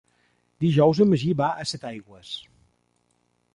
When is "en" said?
1.05-1.09